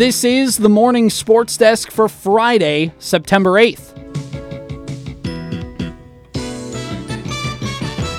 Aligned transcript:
This 0.00 0.24
is 0.24 0.56
the 0.56 0.70
morning 0.70 1.10
sports 1.10 1.58
desk 1.58 1.90
for 1.90 2.08
Friday, 2.08 2.94
September 2.98 3.50
8th. 3.60 3.92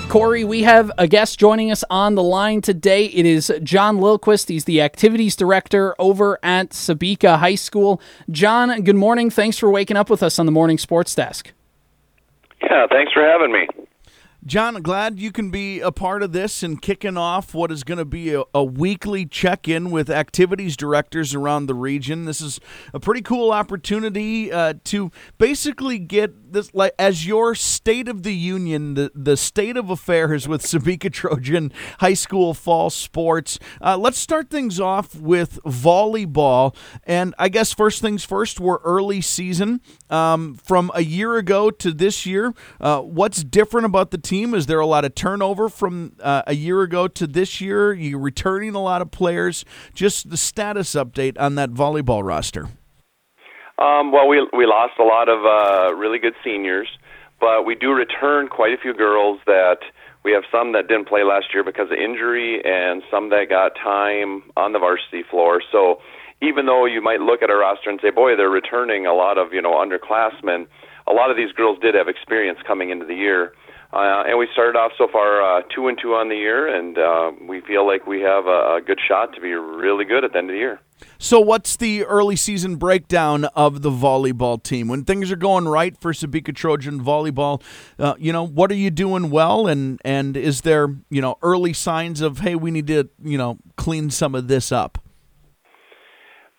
Corey, 0.08 0.44
we 0.44 0.62
have 0.62 0.92
a 1.00 1.08
guest 1.08 1.40
joining 1.40 1.72
us 1.72 1.84
on 1.90 2.14
the 2.14 2.22
line 2.22 2.62
today. 2.62 3.06
It 3.06 3.26
is 3.26 3.52
Jon 3.64 3.98
Lillquist. 3.98 4.50
He's 4.50 4.66
the 4.66 4.80
activities 4.80 5.36
director 5.36 5.96
over 5.98 6.38
at 6.44 6.70
Sebeka 6.70 7.40
High 7.40 7.56
School. 7.56 8.00
Jon, 8.30 8.84
good 8.84 8.96
morning. 8.96 9.32
Thanks 9.32 9.58
for 9.58 9.72
waking 9.72 9.98
up 9.98 10.12
with 10.12 10.22
us 10.22 10.38
on 10.38 10.46
the 10.46 10.52
morning 10.52 10.78
sports 10.78 11.16
desk. 11.16 11.52
Yeah, 12.62 12.86
thanks 12.92 13.12
for 13.12 13.24
having 13.24 13.52
me. 13.52 13.68
Jon, 14.44 14.82
glad 14.82 15.20
you 15.20 15.32
can 15.32 15.52
be 15.52 15.82
a 15.82 15.92
part 15.92 16.24
of 16.24 16.32
this 16.32 16.64
and 16.64 16.82
kicking 16.82 17.16
off 17.16 17.54
what 17.54 17.72
is 17.72 17.84
going 17.84 18.00
to 18.00 18.06
be 18.06 18.34
a, 18.34 18.42
a 18.56 18.64
weekly 18.64 19.24
check 19.24 19.68
in 19.68 19.92
with 19.92 20.10
activities 20.10 20.76
directors 20.76 21.36
around 21.36 21.68
the 21.68 21.76
region. 21.76 22.26
This 22.26 22.42
is 22.42 22.60
a 22.92 23.00
pretty 23.00 23.22
cool 23.22 23.52
opportunity 23.52 24.52
uh, 24.52 24.74
to 24.86 25.12
basically 25.38 26.00
get 26.00 26.54
this, 26.54 26.74
like, 26.74 26.94
as 26.98 27.28
your 27.28 27.54
state 27.54 28.08
of 28.08 28.24
the 28.24 28.34
union, 28.34 28.96
the, 28.96 29.12
the 29.14 29.38
state 29.38 29.78
of 29.78 29.92
affairs 29.92 30.48
with 30.48 30.64
Sebeka 30.64 31.14
Trojan 31.14 31.72
High 32.00 32.16
School 32.16 32.56
fall 32.56 32.90
sports. 32.90 33.60
Uh, 33.80 33.96
let's 33.96 34.18
start 34.18 34.50
things 34.50 34.80
off 34.80 35.14
with 35.14 35.60
volleyball. 35.66 36.76
And 37.04 37.36
I 37.38 37.48
guess 37.48 37.74
first 37.74 38.02
things 38.02 38.24
first, 38.24 38.60
we're 38.60 38.80
early 38.80 39.22
season. 39.22 39.82
Um, 40.10 40.56
from 40.56 40.90
a 40.96 41.04
year 41.04 41.38
ago 41.38 41.70
to 41.70 41.92
this 41.92 42.26
year, 42.26 42.56
uh, 42.80 43.02
what's 43.02 43.44
different 43.44 43.86
about 43.86 44.10
the 44.10 44.18
team? 44.18 44.31
Is 44.32 44.66
there 44.66 44.80
a 44.80 44.86
lot 44.86 45.04
of 45.04 45.14
turnover 45.14 45.68
from 45.68 46.14
uh, 46.22 46.44
a 46.48 46.56
year 46.56 46.84
ago 46.84 47.10
to 47.10 47.28
this 47.28 47.60
year? 47.60 47.92
You 47.92 48.18
returning 48.18 48.76
a 48.76 48.82
lot 48.82 49.02
of 49.02 49.12
players? 49.12 49.66
Just 49.94 50.30
the 50.30 50.38
status 50.38 50.92
update 50.92 51.38
on 51.38 51.56
that 51.56 51.72
volleyball 51.72 52.24
roster. 52.24 52.70
Um, 53.78 54.14
well, 54.14 54.30
we 54.30 54.48
we 54.54 54.66
lost 54.66 54.94
a 55.00 55.04
lot 55.04 55.28
of 55.28 55.44
uh, 55.44 55.96
really 55.96 56.18
good 56.18 56.36
seniors, 56.46 56.88
but 57.42 57.66
we 57.66 57.76
do 57.76 57.92
return 57.92 58.48
quite 58.48 58.72
a 58.72 58.78
few 58.78 58.94
girls 58.94 59.42
that 59.48 59.80
we 60.24 60.32
have 60.32 60.44
some 60.50 60.72
that 60.72 60.88
didn't 60.88 61.10
play 61.10 61.24
last 61.24 61.48
year 61.54 61.66
because 61.66 61.92
of 61.92 61.98
injury, 61.98 62.62
and 62.64 63.04
some 63.12 63.32
that 63.32 63.50
got 63.50 63.76
time 63.76 64.44
on 64.56 64.72
the 64.72 64.80
varsity 64.80 65.24
floor. 65.30 65.62
So 65.74 66.00
even 66.42 66.68
though 66.68 66.86
you 66.86 67.02
might 67.02 67.20
look 67.20 67.42
at 67.44 67.50
our 67.50 67.60
roster 67.60 67.90
and 67.90 68.00
say, 68.02 68.12
"Boy, 68.12 68.38
they're 68.38 68.50
returning 68.50 69.08
a 69.08 69.14
lot 69.14 69.38
of 69.38 69.52
you 69.52 69.62
know 69.62 69.74
underclassmen," 69.74 70.68
a 71.06 71.12
lot 71.12 71.32
of 71.32 71.36
these 71.36 71.52
girls 71.52 71.80
did 71.82 71.96
have 71.96 72.08
experience 72.08 72.60
coming 72.66 72.92
into 72.92 73.06
the 73.06 73.16
year. 73.16 73.52
Uh, 73.94 74.24
and 74.26 74.38
we 74.40 74.48
started 74.54 74.78
off 74.78 74.94
so 74.98 75.08
far 75.12 75.42
uh, 75.42 75.62
two 75.76 75.88
and 75.88 75.98
two 76.02 76.14
on 76.14 76.30
the 76.30 76.36
year, 76.36 76.74
and 76.74 76.98
uh, 76.98 77.32
we 77.46 77.60
feel 77.62 77.86
like 77.86 78.08
we 78.08 78.22
have 78.22 78.46
a, 78.46 78.76
a 78.78 78.82
good 78.86 79.00
shot 79.06 79.34
to 79.36 79.42
be 79.42 79.52
really 79.52 80.06
good 80.06 80.24
at 80.24 80.32
the 80.32 80.38
end 80.38 80.50
of 80.50 80.54
the 80.54 80.60
year. 80.60 80.80
So, 81.18 81.42
what's 81.42 81.76
the 81.76 82.06
early 82.06 82.38
season 82.38 82.78
breakdown 82.78 83.46
of 83.56 83.82
the 83.82 83.90
volleyball 83.90 84.62
team? 84.64 84.88
When 84.88 85.04
things 85.04 85.30
are 85.30 85.36
going 85.36 85.68
right 85.68 86.00
for 86.00 86.14
Sebeka 86.14 86.56
Trojan 86.56 87.04
volleyball, 87.04 87.62
uh, 88.00 88.16
you 88.18 88.32
know, 88.32 88.48
what 88.48 88.72
are 88.72 88.76
you 88.76 88.92
doing 88.92 89.30
well, 89.30 89.68
and 89.68 90.00
and 90.06 90.38
is 90.38 90.62
there 90.62 90.96
you 91.10 91.22
know 91.22 91.38
early 91.42 91.74
signs 91.74 92.22
of 92.22 92.40
hey, 92.40 92.56
we 92.56 92.72
need 92.72 92.88
to 92.88 93.10
you 93.22 93.38
know 93.38 93.58
clean 93.76 94.10
some 94.10 94.36
of 94.36 94.48
this 94.48 94.72
up? 94.72 95.00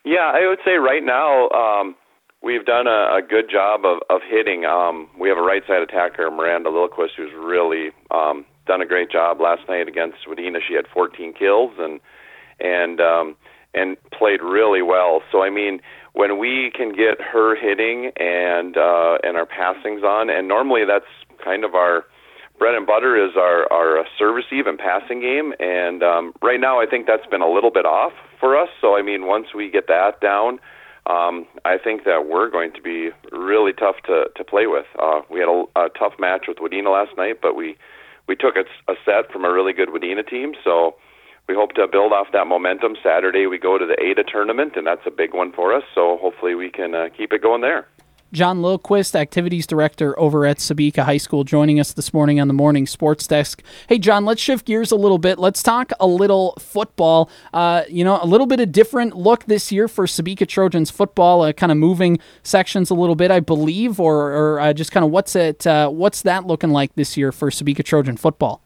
Yeah, 0.05 0.33
I 0.35 0.47
would 0.49 0.59
say 0.65 0.73
right 0.73 1.03
now. 1.03 1.49
Um, 1.49 1.95
We've 2.43 2.65
done 2.65 2.89
a, 2.89 3.19
a 3.19 3.21
good 3.23 3.49
job 3.49 3.85
of, 3.85 3.99
of 4.11 4.21
hitting. 4.29 4.65
Um, 4.65 5.09
we 5.19 5.29
have 5.29 5.39
a 5.39 5.43
right 5.43 5.63
side 5.67 5.81
attacker, 5.81 6.29
Miranda 6.31 6.71
Lillquist, 6.71 7.15
who's 7.17 7.31
really 7.39 7.91
um, 8.11 8.45
done 8.67 8.83
a 8.83 8.87
great 8.87 9.11
job 9.11 9.41
last 9.41 9.63
night 9.69 9.87
against 9.87 10.19
Wadena. 10.29 10.59
She 10.67 10.75
had 10.75 10.87
14 10.93 11.35
kills 11.35 11.73
and 11.79 12.01
and 12.59 13.01
um, 13.01 13.37
and 13.75 13.97
played 14.11 14.43
really 14.43 14.83
well. 14.83 15.23
So 15.31 15.43
I 15.43 15.51
mean, 15.51 15.81
when 16.15 16.39
we 16.39 16.73
can 16.75 16.91
get 16.91 17.21
her 17.21 17.55
hitting 17.55 18.11
and 18.17 18.77
uh, 18.77 19.19
and 19.23 19.37
our 19.37 19.47
passings 19.47 20.03
on, 20.03 20.29
and 20.29 20.49
normally 20.49 20.83
that's 20.85 21.07
kind 21.45 21.65
of 21.65 21.77
our 21.77 22.05
bread 22.59 22.75
and 22.75 22.87
butter 22.87 23.17
is 23.17 23.37
our 23.37 23.73
our 23.73 24.05
service 24.19 24.47
even 24.51 24.77
passing 24.77 25.21
game. 25.21 25.53
And 25.61 26.03
um, 26.03 26.33
right 26.43 26.61
now, 26.61 26.81
I 26.81 26.87
think 26.87 27.07
that's 27.07 27.27
been 27.27 27.43
a 27.43 27.51
little 27.51 27.71
bit 27.71 27.87
off 27.87 28.13
for 28.41 28.61
us. 28.61 28.69
So 28.81 28.97
I 28.97 29.03
mean, 29.03 29.27
once 29.27 29.49
we 29.55 29.71
get 29.71 29.87
that 29.87 30.21
down 30.21 30.59
um, 31.07 31.47
I 31.65 31.79
think 31.79 32.05
that 32.05 32.27
we're 32.29 32.51
going 32.51 32.73
to 32.75 32.83
be 32.83 33.11
really 33.33 33.73
tough 33.73 33.97
to 34.07 34.27
to 34.37 34.45
play 34.45 34.67
with. 34.67 34.87
Uh, 34.99 35.23
we 35.31 35.41
had 35.41 35.49
a, 35.49 35.65
a 35.77 35.89
tough 35.99 36.15
match 36.19 36.45
with 36.47 36.59
Wadena 36.59 36.93
last 36.93 37.17
night, 37.17 37.41
but 37.43 37.57
we 37.57 37.77
we 38.29 38.37
took 38.37 38.55
a, 38.57 38.65
a 38.91 38.95
set 39.05 39.33
from 39.33 39.45
a 39.45 39.53
really 39.53 39.73
good 39.73 39.89
Wadena 39.89 40.27
team. 40.29 40.55
So 40.63 40.95
we 41.49 41.55
hope 41.55 41.73
to 41.73 41.89
build 41.89 42.13
off 42.13 42.29
that 42.33 42.47
momentum. 42.47 42.97
Saturday 43.03 43.47
we 43.47 43.59
go 43.59 43.79
to 43.79 43.87
the 43.87 44.01
Ada 44.01 44.23
tournament, 44.25 44.75
and 44.77 44.87
that's 44.87 45.07
a 45.07 45.11
big 45.11 45.35
one 45.35 45.53
for 45.53 45.75
us. 45.75 45.83
So 45.95 46.19
hopefully 46.19 46.55
we 46.55 46.71
can 46.71 46.95
uh, 46.95 47.09
keep 47.17 47.33
it 47.33 47.43
going 47.43 47.63
there. 47.63 47.87
Jon 48.33 48.63
Lillquist, 48.63 49.15
Activities 49.15 49.67
Director 49.67 50.19
over 50.19 50.47
at 50.47 50.57
Sebeka 50.57 51.05
High 51.05 51.19
School, 51.19 51.45
joining 51.45 51.79
us 51.79 51.93
this 51.93 52.15
morning 52.15 52.41
on 52.41 52.49
the 52.49 52.55
Morning 52.55 52.87
Sports 52.87 53.27
Desk. 53.27 53.63
Hey, 53.89 53.99
Jon, 53.99 54.25
let's 54.25 54.41
shift 54.41 54.65
gears 54.65 54.91
a 54.91 54.97
little 54.97 55.19
bit. 55.19 55.39
Let's 55.39 55.63
talk 55.63 55.93
a 56.01 56.07
little 56.07 56.55
football. 56.59 57.29
Uh, 57.53 57.83
you 57.91 58.05
know, 58.05 58.19
a 58.23 58.25
little 58.25 58.47
bit 58.47 58.59
of 58.59 58.73
different 58.73 59.15
look 59.15 59.45
this 59.45 59.71
year 59.71 59.87
for 59.87 60.07
Sebeka 60.07 60.49
Trojans 60.49 60.91
football, 60.91 61.43
uh, 61.43 61.53
kind 61.53 61.71
of 61.71 61.77
moving 61.77 62.19
sections 62.43 62.89
a 62.89 62.95
little 62.95 63.17
bit, 63.17 63.31
I 63.31 63.41
believe, 63.41 64.01
or, 64.01 64.33
or 64.33 64.61
uh, 64.61 64.73
just 64.73 64.93
kind 64.93 65.05
of 65.05 65.11
what's 65.11 65.37
it, 65.37 65.67
uh, 65.67 65.91
what's 65.91 66.23
that 66.23 66.47
looking 66.47 66.71
like 66.71 66.95
this 66.95 67.19
year 67.19 67.33
for 67.33 67.51
Sebeka 67.51 67.85
Trojan 67.85 68.17
football? 68.17 68.63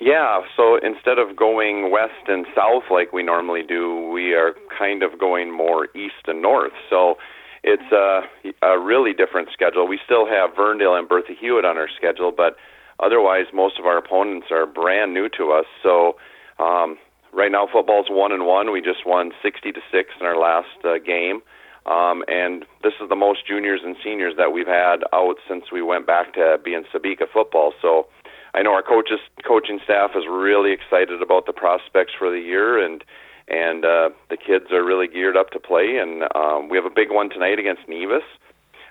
Yeah, 0.00 0.40
so 0.56 0.76
instead 0.82 1.18
of 1.18 1.36
going 1.36 1.92
west 1.92 2.26
and 2.26 2.46
south 2.54 2.82
like 2.90 3.12
we 3.12 3.22
normally 3.22 3.62
do, 3.62 4.10
we 4.12 4.34
are 4.34 4.56
kind 4.76 5.04
of 5.04 5.20
going 5.20 5.56
more 5.56 5.86
east 5.96 6.26
and 6.26 6.42
north. 6.42 6.72
So 6.90 7.16
it's 7.64 7.90
a, 7.90 8.20
a 8.62 8.78
really 8.78 9.12
different 9.14 9.48
schedule. 9.52 9.88
We 9.88 9.98
still 10.04 10.26
have 10.26 10.50
Verndale 10.50 10.98
and 10.98 11.08
Bertha 11.08 11.32
Hewitt 11.38 11.64
on 11.64 11.78
our 11.78 11.88
schedule, 11.96 12.30
but 12.30 12.56
otherwise, 13.00 13.46
most 13.52 13.78
of 13.78 13.86
our 13.86 13.96
opponents 13.96 14.48
are 14.50 14.66
brand 14.66 15.14
new 15.14 15.28
to 15.38 15.52
us. 15.52 15.64
So 15.82 16.16
um, 16.58 16.98
right 17.32 17.50
now, 17.50 17.66
football's 17.72 18.06
one 18.10 18.32
and 18.32 18.46
one. 18.46 18.70
We 18.70 18.82
just 18.82 19.06
won 19.06 19.32
60 19.42 19.72
to 19.72 19.80
six 19.90 20.10
in 20.20 20.26
our 20.26 20.38
last 20.38 20.84
uh, 20.84 20.98
game. 21.04 21.40
Um, 21.86 22.24
and 22.28 22.64
this 22.82 22.94
is 23.00 23.08
the 23.08 23.16
most 23.16 23.46
juniors 23.46 23.80
and 23.84 23.96
seniors 24.02 24.34
that 24.36 24.52
we've 24.52 24.66
had 24.66 25.04
out 25.12 25.36
since 25.48 25.64
we 25.72 25.82
went 25.82 26.06
back 26.06 26.32
to 26.34 26.58
being 26.64 26.84
Sebeka 26.92 27.28
football. 27.32 27.72
So 27.80 28.06
I 28.54 28.62
know 28.62 28.72
our 28.72 28.82
coaches, 28.82 29.20
coaching 29.46 29.80
staff 29.84 30.12
is 30.14 30.24
really 30.30 30.72
excited 30.72 31.20
about 31.20 31.46
the 31.46 31.52
prospects 31.52 32.12
for 32.18 32.30
the 32.30 32.40
year, 32.40 32.78
and 32.82 33.04
and 33.48 33.84
uh, 33.84 34.10
the 34.30 34.36
kids 34.36 34.72
are 34.72 34.84
really 34.84 35.08
geared 35.08 35.36
up 35.36 35.50
to 35.50 35.60
play. 35.60 35.98
And 35.98 36.24
um, 36.34 36.68
we 36.68 36.76
have 36.76 36.86
a 36.86 36.94
big 36.94 37.10
one 37.10 37.28
tonight 37.30 37.58
against 37.58 37.82
Nevis. 37.88 38.24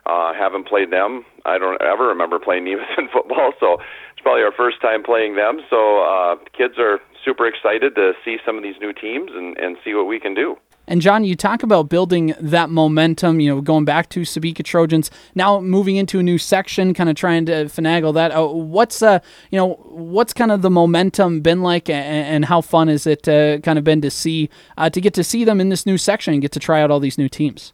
Uh, 0.05 0.33
haven't 0.33 0.67
played 0.67 0.91
them. 0.91 1.25
I 1.45 1.57
don't 1.57 1.81
ever 1.81 2.07
remember 2.07 2.39
playing 2.39 2.65
Nevis 2.65 2.85
in 2.97 3.07
football, 3.07 3.53
so 3.59 3.77
it's 4.11 4.21
probably 4.21 4.43
our 4.43 4.51
first 4.51 4.81
time 4.81 5.03
playing 5.03 5.35
them. 5.35 5.61
So 5.69 6.03
uh, 6.03 6.35
kids 6.55 6.75
are 6.77 6.99
super 7.23 7.47
excited 7.47 7.95
to 7.95 8.13
see 8.23 8.37
some 8.45 8.57
of 8.57 8.63
these 8.63 8.75
new 8.81 8.93
teams 8.93 9.31
and, 9.33 9.57
and 9.57 9.77
see 9.83 9.93
what 9.93 10.07
we 10.07 10.19
can 10.19 10.33
do. 10.33 10.57
And 10.87 11.01
Jon, 11.01 11.23
you 11.23 11.35
talk 11.35 11.63
about 11.63 11.87
building 11.87 12.35
that 12.39 12.69
momentum, 12.69 13.39
you 13.39 13.55
know, 13.55 13.61
going 13.61 13.85
back 13.85 14.09
to 14.09 14.21
Sebeka 14.21 14.63
Trojans, 14.65 15.09
now 15.33 15.61
moving 15.61 15.95
into 15.95 16.19
a 16.19 16.23
new 16.23 16.37
section, 16.37 16.93
kind 16.93 17.09
of 17.09 17.15
trying 17.15 17.45
to 17.45 17.65
finagle 17.65 18.13
that. 18.15 18.31
Uh, 18.31 18.47
what's, 18.47 19.01
uh, 19.01 19.19
you 19.49 19.57
know, 19.57 19.75
what's 19.89 20.33
kind 20.33 20.51
of 20.51 20.61
the 20.61 20.69
momentum 20.69 21.39
been 21.39 21.61
like, 21.61 21.89
and, 21.89 22.05
and 22.05 22.45
how 22.45 22.59
fun 22.59 22.89
is 22.89 23.07
it 23.07 23.27
uh, 23.29 23.59
kind 23.59 23.77
of 23.77 23.85
been 23.85 24.01
to 24.01 24.11
see, 24.11 24.49
uh, 24.77 24.89
to 24.89 24.99
get 24.99 25.13
to 25.13 25.23
see 25.23 25.45
them 25.45 25.61
in 25.61 25.69
this 25.69 25.85
new 25.85 25.97
section 25.97 26.33
and 26.33 26.41
get 26.41 26.51
to 26.51 26.59
try 26.59 26.81
out 26.81 26.91
all 26.91 26.99
these 26.99 27.17
new 27.17 27.29
teams? 27.29 27.71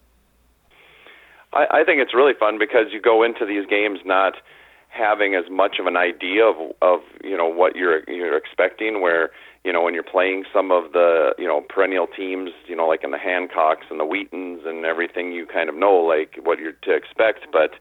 I, 1.52 1.66
I 1.70 1.84
think 1.84 2.00
it's 2.00 2.14
really 2.14 2.34
fun 2.38 2.58
because 2.58 2.92
you 2.92 3.00
go 3.00 3.24
into 3.24 3.44
these 3.44 3.66
games 3.66 3.98
not 4.04 4.34
having 4.88 5.34
as 5.34 5.44
much 5.50 5.78
of 5.78 5.86
an 5.86 5.96
idea 5.96 6.44
of, 6.44 6.56
of 6.82 7.00
you 7.24 7.36
know, 7.36 7.46
what 7.48 7.76
you're 7.76 8.02
you're 8.08 8.36
expecting, 8.36 9.00
where 9.00 9.30
you 9.64 9.72
know, 9.72 9.82
when 9.82 9.92
you're 9.92 10.02
playing 10.02 10.44
some 10.52 10.70
of 10.70 10.92
the, 10.92 11.34
you 11.38 11.46
know, 11.46 11.60
perennial 11.68 12.06
teams, 12.06 12.50
you 12.66 12.74
know, 12.74 12.86
like 12.86 13.04
in 13.04 13.10
the 13.10 13.18
Hancocks 13.18 13.90
and 13.90 14.00
the 14.00 14.06
Wheatons 14.06 14.62
and 14.64 14.84
everything, 14.84 15.32
you 15.32 15.46
kind 15.46 15.68
of 15.68 15.74
know 15.74 15.96
like 15.96 16.38
what 16.42 16.58
you're 16.58 16.72
to 16.72 16.94
expect. 16.94 17.46
But 17.52 17.72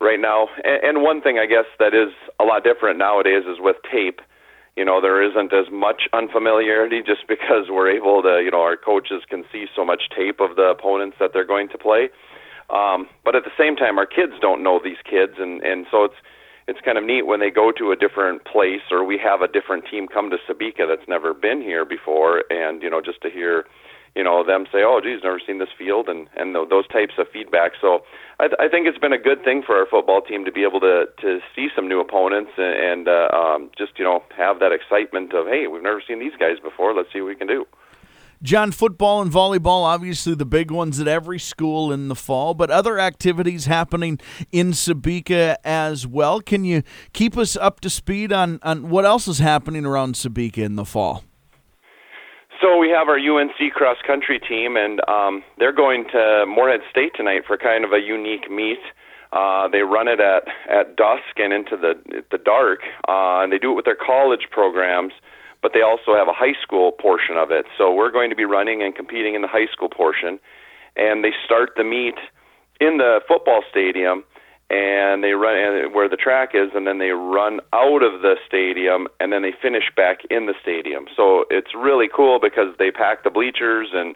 right 0.00 0.20
now, 0.20 0.48
and, 0.62 0.82
and 0.84 1.02
one 1.02 1.22
thing 1.22 1.38
I 1.38 1.46
guess 1.46 1.64
that 1.78 1.94
is 1.94 2.12
a 2.38 2.44
lot 2.44 2.64
different 2.64 2.98
nowadays 2.98 3.44
is 3.48 3.56
with 3.58 3.76
tape. 3.90 4.20
You 4.76 4.84
know, 4.84 5.00
there 5.00 5.22
isn't 5.22 5.54
as 5.54 5.72
much 5.72 6.02
unfamiliarity 6.12 7.00
just 7.00 7.24
because 7.28 7.70
we're 7.70 7.90
able 7.90 8.22
to, 8.22 8.42
you 8.44 8.50
know, 8.50 8.60
our 8.60 8.76
coaches 8.76 9.22
can 9.28 9.44
see 9.50 9.66
so 9.74 9.84
much 9.84 10.10
tape 10.14 10.40
of 10.40 10.56
the 10.56 10.68
opponents 10.68 11.16
that 11.18 11.30
they're 11.32 11.46
going 11.46 11.68
to 11.70 11.78
play. 11.78 12.10
Um, 12.68 13.08
but 13.24 13.34
at 13.34 13.44
the 13.44 13.54
same 13.56 13.76
time, 13.76 13.96
our 13.96 14.06
kids 14.06 14.32
don't 14.40 14.62
know 14.62 14.80
these 14.82 14.98
kids, 15.08 15.34
and 15.38 15.62
and 15.62 15.86
so 15.90 16.04
it's 16.04 16.18
it's 16.68 16.80
kind 16.84 16.98
of 16.98 17.04
neat 17.04 17.26
when 17.26 17.40
they 17.40 17.50
go 17.50 17.70
to 17.72 17.92
a 17.92 17.96
different 17.96 18.44
place 18.44 18.82
or 18.90 19.04
we 19.04 19.18
have 19.18 19.40
a 19.40 19.48
different 19.48 19.84
team 19.90 20.08
come 20.08 20.30
to 20.30 20.36
Sebeka 20.48 20.86
that's 20.88 21.08
never 21.08 21.32
been 21.32 21.60
here 21.62 21.84
before, 21.84 22.44
and 22.50 22.82
you 22.82 22.90
know 22.90 23.00
just 23.00 23.20
to 23.22 23.30
hear 23.30 23.64
you 24.16 24.24
know 24.24 24.42
them 24.44 24.66
say, 24.72 24.82
"Oh, 24.82 25.00
geez, 25.02 25.20
never 25.22 25.38
seen 25.38 25.58
this 25.58 25.68
field," 25.78 26.08
and 26.08 26.28
and 26.36 26.54
those 26.54 26.88
types 26.88 27.14
of 27.18 27.28
feedback. 27.28 27.72
So 27.80 28.02
I, 28.40 28.48
th- 28.48 28.58
I 28.58 28.68
think 28.68 28.88
it's 28.88 28.98
been 28.98 29.12
a 29.12 29.18
good 29.18 29.44
thing 29.44 29.62
for 29.62 29.76
our 29.76 29.86
football 29.86 30.22
team 30.22 30.44
to 30.44 30.52
be 30.52 30.64
able 30.64 30.80
to 30.80 31.06
to 31.20 31.40
see 31.54 31.68
some 31.76 31.86
new 31.86 32.00
opponents 32.00 32.52
and, 32.56 33.06
and 33.06 33.08
uh, 33.08 33.28
um, 33.30 33.70
just 33.76 33.98
you 33.98 34.04
know 34.04 34.24
have 34.36 34.58
that 34.60 34.72
excitement 34.72 35.34
of, 35.34 35.46
"Hey, 35.46 35.66
we've 35.68 35.82
never 35.82 36.02
seen 36.06 36.18
these 36.18 36.34
guys 36.40 36.58
before. 36.58 36.94
Let's 36.94 37.12
see 37.12 37.20
what 37.20 37.28
we 37.28 37.36
can 37.36 37.46
do." 37.46 37.66
Jon, 38.42 38.70
football 38.70 39.22
and 39.22 39.32
volleyball, 39.32 39.84
obviously 39.84 40.34
the 40.34 40.44
big 40.44 40.70
ones 40.70 41.00
at 41.00 41.08
every 41.08 41.38
school 41.38 41.90
in 41.90 42.08
the 42.08 42.14
fall, 42.14 42.52
but 42.52 42.70
other 42.70 42.98
activities 42.98 43.64
happening 43.64 44.20
in 44.52 44.72
Sebeka 44.72 45.56
as 45.64 46.06
well. 46.06 46.40
Can 46.40 46.64
you 46.64 46.82
keep 47.12 47.38
us 47.38 47.56
up 47.56 47.80
to 47.80 47.90
speed 47.90 48.32
on, 48.32 48.58
on 48.62 48.90
what 48.90 49.06
else 49.06 49.26
is 49.26 49.38
happening 49.38 49.86
around 49.86 50.14
Sebeka 50.16 50.58
in 50.58 50.76
the 50.76 50.84
fall? 50.84 51.24
So 52.60 52.78
we 52.78 52.90
have 52.90 53.08
our 53.08 53.18
UNC 53.18 53.72
cross 53.74 53.98
country 54.06 54.38
team, 54.38 54.76
and 54.76 55.00
um, 55.08 55.42
they're 55.58 55.72
going 55.72 56.04
to 56.12 56.44
Moorhead 56.46 56.80
State 56.90 57.12
tonight 57.14 57.42
for 57.46 57.56
kind 57.56 57.84
of 57.84 57.92
a 57.92 58.00
unique 58.00 58.50
meet. 58.50 58.80
Uh, 59.32 59.68
they 59.68 59.80
run 59.80 60.08
it 60.08 60.20
at 60.20 60.44
at 60.70 60.96
dusk 60.96 61.36
and 61.36 61.52
into 61.52 61.76
the 61.76 62.22
the 62.30 62.38
dark, 62.38 62.80
uh, 63.08 63.42
and 63.42 63.52
they 63.52 63.58
do 63.58 63.72
it 63.72 63.74
with 63.74 63.84
their 63.84 63.96
college 63.96 64.48
programs 64.50 65.12
but 65.62 65.72
they 65.74 65.82
also 65.82 66.14
have 66.14 66.28
a 66.28 66.32
high 66.32 66.54
school 66.62 66.92
portion 66.92 67.36
of 67.36 67.50
it. 67.50 67.66
So 67.76 67.92
we're 67.92 68.10
going 68.10 68.30
to 68.30 68.36
be 68.36 68.44
running 68.44 68.82
and 68.82 68.94
competing 68.94 69.34
in 69.34 69.42
the 69.42 69.48
high 69.48 69.66
school 69.72 69.88
portion, 69.88 70.38
and 70.96 71.24
they 71.24 71.32
start 71.44 71.70
the 71.76 71.84
meet 71.84 72.16
in 72.80 72.98
the 72.98 73.20
football 73.26 73.62
stadium, 73.70 74.24
and 74.68 75.22
they 75.22 75.32
run 75.32 75.92
where 75.92 76.08
the 76.08 76.16
track 76.16 76.50
is, 76.54 76.70
and 76.74 76.86
then 76.86 76.98
they 76.98 77.10
run 77.10 77.60
out 77.72 78.02
of 78.02 78.22
the 78.22 78.34
stadium, 78.46 79.06
and 79.20 79.32
then 79.32 79.42
they 79.42 79.52
finish 79.62 79.84
back 79.96 80.18
in 80.30 80.46
the 80.46 80.54
stadium. 80.60 81.06
So 81.16 81.44
it's 81.50 81.74
really 81.74 82.08
cool 82.14 82.38
because 82.40 82.74
they 82.78 82.90
pack 82.90 83.24
the 83.24 83.30
bleachers 83.30 83.88
and 83.92 84.14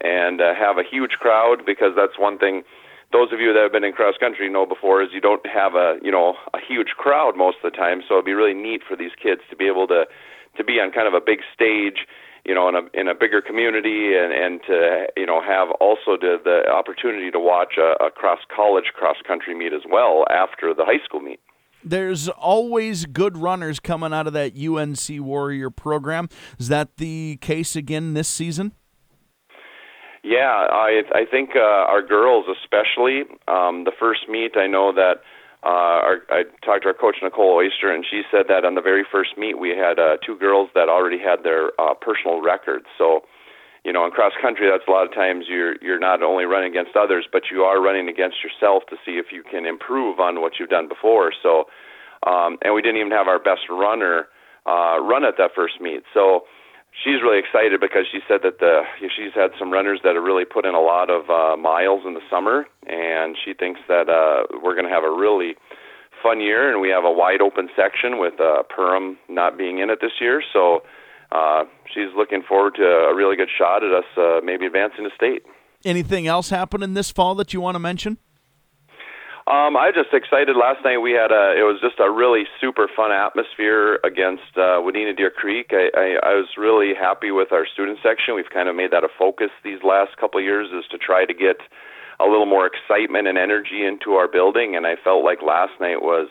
and 0.00 0.40
uh, 0.40 0.54
have 0.54 0.78
a 0.78 0.82
huge 0.82 1.12
crowd 1.20 1.58
because 1.66 1.92
that's 1.94 2.18
one 2.18 2.38
thing 2.38 2.62
those 3.12 3.32
of 3.32 3.40
you 3.40 3.52
that 3.52 3.62
have 3.62 3.72
been 3.72 3.84
in 3.84 3.92
cross 3.92 4.14
country 4.18 4.48
know 4.48 4.64
before 4.64 5.02
is 5.02 5.10
you 5.12 5.20
don't 5.20 5.44
have 5.46 5.74
a 5.74 5.98
you 6.02 6.10
know 6.10 6.34
a 6.54 6.58
huge 6.58 6.96
crowd 6.96 7.36
most 7.36 7.58
of 7.62 7.70
the 7.70 7.76
time 7.76 8.00
so 8.08 8.14
it'd 8.14 8.24
be 8.24 8.32
really 8.32 8.54
neat 8.54 8.82
for 8.86 8.96
these 8.96 9.12
kids 9.22 9.42
to 9.50 9.56
be 9.56 9.66
able 9.66 9.86
to 9.86 10.04
to 10.56 10.64
be 10.64 10.74
on 10.74 10.92
kind 10.92 11.06
of 11.06 11.14
a 11.14 11.20
big 11.20 11.40
stage, 11.54 12.06
you 12.44 12.54
know, 12.54 12.68
in 12.68 12.74
a 12.74 12.82
in 12.94 13.08
a 13.08 13.14
bigger 13.14 13.40
community, 13.42 14.16
and 14.16 14.32
and 14.32 14.60
to 14.66 15.06
you 15.16 15.26
know 15.26 15.40
have 15.42 15.70
also 15.80 16.16
the 16.20 16.38
the 16.42 16.70
opportunity 16.70 17.30
to 17.30 17.38
watch 17.38 17.74
a, 17.78 18.04
a 18.04 18.10
cross 18.10 18.40
college 18.54 18.92
cross 18.94 19.16
country 19.26 19.54
meet 19.54 19.72
as 19.72 19.82
well 19.90 20.24
after 20.30 20.74
the 20.74 20.84
high 20.84 21.02
school 21.04 21.20
meet. 21.20 21.40
There's 21.82 22.28
always 22.28 23.06
good 23.06 23.38
runners 23.38 23.80
coming 23.80 24.12
out 24.12 24.26
of 24.26 24.34
that 24.34 24.52
UNC 24.54 25.24
Warrior 25.24 25.70
program. 25.70 26.28
Is 26.58 26.68
that 26.68 26.98
the 26.98 27.38
case 27.40 27.74
again 27.74 28.12
this 28.12 28.28
season? 28.28 28.72
Yeah, 30.22 30.66
I 30.70 31.02
I 31.14 31.24
think 31.30 31.50
uh, 31.56 31.60
our 31.60 32.02
girls 32.02 32.44
especially. 32.62 33.22
Um, 33.48 33.84
the 33.84 33.92
first 33.98 34.28
meet, 34.28 34.56
I 34.56 34.66
know 34.66 34.92
that 34.92 35.22
uh, 35.62 36.00
our, 36.08 36.16
I 36.30 36.44
talked 36.64 36.82
to 36.82 36.88
our 36.88 36.94
coach 36.94 37.16
Nicole 37.22 37.56
Oyster, 37.56 37.92
and 37.92 38.04
she 38.08 38.22
said 38.30 38.46
that 38.48 38.64
on 38.64 38.74
the 38.74 38.80
very 38.80 39.04
first 39.04 39.36
meet 39.36 39.58
we 39.58 39.70
had 39.70 39.98
uh, 39.98 40.16
two 40.24 40.38
girls 40.38 40.70
that 40.74 40.88
already 40.88 41.18
had 41.18 41.44
their 41.44 41.72
uh, 41.78 41.92
personal 41.94 42.40
records. 42.40 42.86
So, 42.96 43.22
you 43.84 43.92
know, 43.92 44.04
in 44.04 44.10
cross 44.10 44.32
country, 44.40 44.68
that's 44.70 44.88
a 44.88 44.90
lot 44.90 45.06
of 45.06 45.12
times 45.12 45.44
you're 45.48 45.76
you're 45.82 45.98
not 45.98 46.22
only 46.22 46.44
running 46.44 46.70
against 46.70 46.96
others, 46.96 47.26
but 47.30 47.44
you 47.50 47.62
are 47.62 47.80
running 47.82 48.08
against 48.08 48.38
yourself 48.42 48.84
to 48.88 48.96
see 49.04 49.20
if 49.20 49.26
you 49.32 49.42
can 49.42 49.66
improve 49.66 50.18
on 50.18 50.40
what 50.40 50.52
you've 50.58 50.70
done 50.70 50.88
before. 50.88 51.32
So, 51.42 51.68
um, 52.26 52.56
and 52.62 52.74
we 52.74 52.80
didn't 52.80 53.00
even 53.00 53.12
have 53.12 53.28
our 53.28 53.38
best 53.38 53.68
runner 53.68 54.28
uh, 54.66 55.00
run 55.00 55.24
at 55.24 55.34
that 55.36 55.50
first 55.54 55.80
meet. 55.80 56.04
So 56.14 56.44
she's 56.92 57.22
really 57.22 57.38
excited 57.38 57.80
because 57.80 58.06
she 58.10 58.20
said 58.26 58.40
that 58.42 58.58
the 58.58 58.82
she's 59.00 59.34
had 59.34 59.50
some 59.58 59.70
runners 59.70 60.00
that 60.04 60.14
have 60.14 60.24
really 60.24 60.44
put 60.44 60.64
in 60.66 60.74
a 60.74 60.80
lot 60.80 61.10
of 61.10 61.30
uh, 61.30 61.56
miles 61.56 62.02
in 62.06 62.14
the 62.14 62.24
summer, 62.30 62.66
and 62.86 63.36
she 63.42 63.54
thinks 63.54 63.80
that 63.88 64.08
uh, 64.08 64.46
we're 64.62 64.74
going 64.74 64.86
to 64.86 64.92
have 64.92 65.04
a 65.04 65.10
really 65.10 65.54
fun 66.22 66.40
year, 66.40 66.70
and 66.70 66.80
we 66.80 66.88
have 66.88 67.04
a 67.04 67.12
wide 67.12 67.40
open 67.40 67.68
section 67.74 68.18
with 68.18 68.40
uh, 68.40 68.62
Perham 68.68 69.16
not 69.28 69.56
being 69.56 69.78
in 69.78 69.90
it 69.90 70.00
this 70.00 70.20
year, 70.20 70.42
so 70.52 70.82
uh, 71.32 71.64
she's 71.92 72.12
looking 72.16 72.42
forward 72.42 72.74
to 72.74 72.82
a 72.82 73.14
really 73.14 73.36
good 73.36 73.48
shot 73.56 73.82
at 73.82 73.92
us 73.92 74.04
uh, 74.16 74.40
maybe 74.44 74.66
advancing 74.66 75.04
to 75.04 75.10
state. 75.14 75.42
Anything 75.84 76.26
else 76.26 76.50
happening 76.50 76.94
this 76.94 77.10
fall 77.10 77.34
that 77.36 77.54
you 77.54 77.60
want 77.60 77.74
to 77.74 77.78
mention? 77.78 78.18
Um, 79.50 79.74
I 79.76 79.90
just 79.90 80.14
excited. 80.14 80.54
Last 80.54 80.78
night 80.86 81.02
we 81.02 81.10
had 81.10 81.34
a. 81.34 81.58
It 81.58 81.66
was 81.66 81.82
just 81.82 81.98
a 81.98 82.06
really 82.06 82.46
super 82.62 82.86
fun 82.86 83.10
atmosphere 83.10 83.98
against 84.06 84.54
uh, 84.54 84.78
Wadena 84.78 85.10
Deer 85.10 85.34
Creek. 85.34 85.74
I, 85.74 85.90
I, 85.90 86.06
I 86.22 86.32
was 86.38 86.54
really 86.54 86.94
happy 86.94 87.34
with 87.34 87.50
our 87.50 87.66
student 87.66 87.98
section. 87.98 88.38
We've 88.38 88.54
kind 88.54 88.68
of 88.70 88.78
made 88.78 88.94
that 88.94 89.02
a 89.02 89.10
focus 89.18 89.50
these 89.66 89.82
last 89.82 90.14
couple 90.22 90.38
of 90.38 90.46
years, 90.46 90.70
is 90.70 90.86
to 90.94 90.98
try 91.02 91.26
to 91.26 91.34
get 91.34 91.58
a 92.22 92.30
little 92.30 92.46
more 92.46 92.70
excitement 92.70 93.26
and 93.26 93.34
energy 93.34 93.82
into 93.82 94.14
our 94.14 94.30
building. 94.30 94.78
And 94.78 94.86
I 94.86 94.94
felt 95.02 95.26
like 95.26 95.42
last 95.42 95.74
night 95.82 95.98
was 95.98 96.30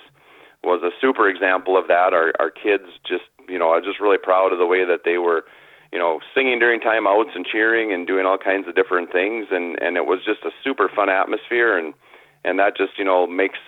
was 0.64 0.80
a 0.80 0.96
super 1.04 1.28
example 1.28 1.76
of 1.76 1.92
that. 1.92 2.16
Our 2.16 2.32
our 2.40 2.50
kids 2.50 2.88
just, 3.04 3.28
you 3.52 3.60
know, 3.60 3.76
I 3.76 3.84
was 3.84 3.86
just 3.86 4.00
really 4.00 4.22
proud 4.22 4.56
of 4.56 4.64
the 4.64 4.70
way 4.70 4.88
that 4.88 5.04
they 5.04 5.20
were 5.20 5.44
you 5.92 5.98
know, 5.98 6.22
singing 6.36 6.60
during 6.60 6.80
timeouts 6.80 7.34
and 7.34 7.44
cheering 7.44 7.92
and 7.92 8.06
doing 8.06 8.24
all 8.24 8.38
kinds 8.38 8.68
of 8.70 8.80
different 8.80 9.12
things 9.12 9.48
and 9.52 9.76
and 9.84 9.98
it 9.98 10.08
was 10.08 10.24
just 10.24 10.48
a 10.48 10.56
super 10.64 10.88
fun 10.88 11.10
atmosphere 11.10 11.76
and 11.76 11.92
and 12.46 12.60
that 12.60 12.78
just 12.78 12.98
you 12.98 13.06
know 13.06 13.28
makes 13.28 13.60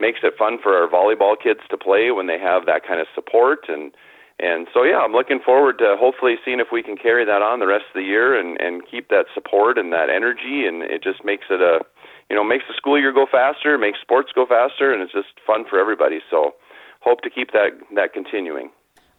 makes 0.00 0.20
it 0.22 0.34
fun 0.38 0.58
for 0.62 0.76
our 0.76 0.88
volleyball 0.88 1.34
kids 1.40 1.60
to 1.70 1.76
play 1.76 2.10
when 2.10 2.26
they 2.26 2.38
have 2.38 2.66
that 2.66 2.86
kind 2.86 3.00
of 3.00 3.06
support. 3.14 3.68
And 3.68 3.92
and 4.38 4.68
so 4.72 4.82
yeah, 4.82 4.98
I'm 4.98 5.12
looking 5.12 5.40
forward 5.40 5.78
to 5.78 5.96
hopefully 5.98 6.36
seeing 6.44 6.60
if 6.60 6.68
we 6.70 6.82
can 6.82 6.96
carry 6.96 7.24
that 7.24 7.40
on 7.40 7.60
the 7.60 7.66
rest 7.66 7.84
of 7.88 7.94
the 7.94 8.06
year 8.06 8.38
and 8.38 8.60
and 8.60 8.82
keep 8.88 9.08
that 9.08 9.26
support 9.32 9.78
and 9.78 9.92
that 9.92 10.10
energy. 10.10 10.66
And 10.66 10.82
it 10.82 11.02
just 11.02 11.24
makes 11.24 11.46
it 11.50 11.60
a 11.60 11.80
you 12.28 12.36
know 12.36 12.44
makes 12.44 12.64
the 12.68 12.74
school 12.76 12.98
year 12.98 13.12
go 13.12 13.26
faster, 13.30 13.78
makes 13.78 14.00
sports 14.00 14.30
go 14.34 14.46
faster, 14.46 14.92
and 14.92 15.02
it's 15.02 15.12
just 15.12 15.40
fun 15.46 15.64
for 15.68 15.78
everybody. 15.78 16.20
So 16.30 16.54
hope 17.00 17.22
to 17.22 17.30
keep 17.30 17.52
that 17.52 17.70
that 17.94 18.12
continuing 18.12 18.70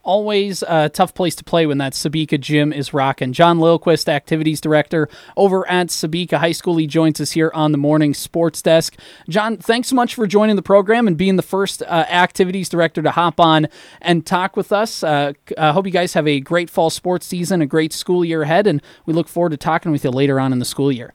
always 0.08 0.64
a 0.64 0.90
tough 0.90 1.14
place 1.14 1.36
to 1.36 1.44
play 1.44 1.68
when 1.68 1.78
that 1.78 1.94
Sebeka 1.94 2.40
gym 2.40 2.72
is 2.72 2.94
rocking. 2.94 3.34
Jon 3.34 3.60
Lillquist, 3.60 4.08
activities 4.08 4.62
director 4.62 5.10
over 5.36 5.70
at 5.70 5.88
Sebeka 5.88 6.38
High 6.38 6.54
School, 6.54 6.78
he 6.78 6.88
joins 6.88 7.20
us 7.22 7.32
here 7.32 7.52
on 7.54 7.74
the 7.74 7.78
morning 7.78 8.14
sports 8.14 8.62
desk. 8.62 8.96
Jon, 9.30 9.58
thanks 9.58 9.90
so 9.90 9.96
much 9.96 10.16
for 10.16 10.26
joining 10.26 10.56
the 10.56 10.62
program 10.62 11.08
and 11.08 11.18
being 11.18 11.36
the 11.36 11.44
first 11.44 11.84
uh, 11.84 12.06
activities 12.10 12.70
director 12.70 13.02
to 13.04 13.12
hop 13.12 13.40
on 13.40 13.68
and 14.02 14.26
talk 14.26 14.56
with 14.56 14.72
us. 14.72 15.04
Uh, 15.04 15.34
I 15.58 15.74
hope 15.74 15.86
you 15.86 15.92
guys 15.92 16.14
have 16.14 16.28
a 16.28 16.40
great 16.40 16.70
fall 16.70 16.90
sports 16.90 17.28
season, 17.28 17.62
a 17.62 17.68
great 17.68 17.92
school 17.92 18.24
year 18.24 18.44
ahead, 18.44 18.66
and 18.66 18.82
we 19.06 19.14
look 19.14 19.28
forward 19.28 19.50
to 19.50 19.58
talking 19.58 19.92
with 19.92 20.06
you 20.06 20.10
later 20.10 20.40
on 20.40 20.54
in 20.54 20.60
the 20.60 20.66
school 20.66 20.92
year. 20.92 21.14